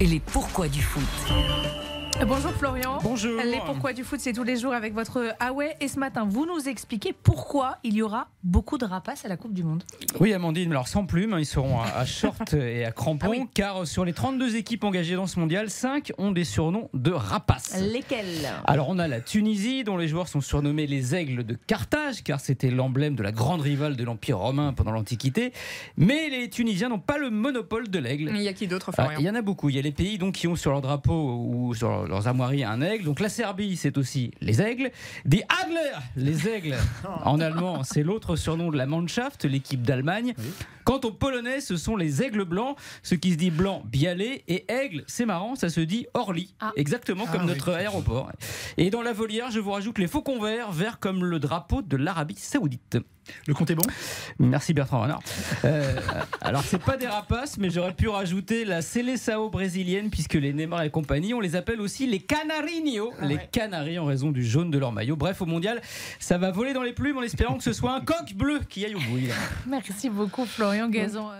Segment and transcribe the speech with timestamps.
[0.00, 1.02] et les pourquoi du foot.
[2.22, 2.98] Bonjour Florian.
[3.02, 3.40] Bonjour.
[3.42, 5.74] Les pourquoi du foot, c'est tous les jours avec votre Huawei.
[5.80, 9.36] Et ce matin, vous nous expliquez pourquoi il y aura beaucoup de rapaces à la
[9.36, 9.82] Coupe du Monde.
[10.20, 13.48] Oui, Amandine, alors sans plumes, ils seront à, short et à crampons, Ah oui.
[13.52, 17.78] car sur les 32 équipes engagées dans ce mondial, 5 ont des surnoms de rapaces.
[17.80, 18.48] Lesquels?
[18.64, 22.40] Alors on a la Tunisie, dont les joueurs sont surnommés les aigles de Carthage, car
[22.40, 25.52] c'était l'emblème de la grande rivale de l'Empire romain pendant l'Antiquité.
[25.96, 28.30] Mais les Tunisiens n'ont pas le monopole de l'aigle.
[28.34, 29.18] Il y a qui d'autre, Ah, Florian?
[29.20, 29.68] Il y en a beaucoup.
[29.68, 32.64] Il y a les pays donc, qui ont sur leur drapeau ou sur leurs armoiries
[32.64, 33.04] un aigle.
[33.04, 34.90] Donc la Serbie, c'est aussi les aigles.
[35.24, 36.76] Des Adler, les aigles.
[37.24, 40.34] En allemand, c'est l'autre surnom de la Mannschaft, l'équipe d'Allemagne.
[40.84, 42.76] Quant aux Polonais, ce sont les aigles blancs.
[43.02, 44.44] Ce qui se dit blanc, bialé.
[44.48, 46.54] Et aigle, c'est marrant, ça se dit Orly.
[46.60, 46.72] Ah.
[46.76, 47.78] Exactement comme Ah, notre oui.
[47.78, 48.30] aéroport.
[48.76, 51.96] Et dans la volière, je vous rajoute les faucons verts, verts comme le drapeau de
[51.96, 52.98] l'Arabie Saoudite.
[53.46, 53.82] Le compte est bon?
[54.38, 55.20] Merci Bertrand Renard.
[55.64, 55.98] Euh,
[56.42, 60.82] alors c'est pas des rapaces, mais j'aurais pu rajouter la Seleção brésilienne puisque les Neymar
[60.82, 64.76] et compagnie, on les appelle aussi les Canarinho, les Canaries en raison du jaune de
[64.76, 65.16] leur maillot.
[65.16, 65.80] Bref, au mondial,
[66.20, 68.84] ça va voler dans les plumes en espérant que ce soit un coq bleu qui
[68.84, 69.18] aille au bout.
[69.66, 71.34] Merci beaucoup Florian Gazan.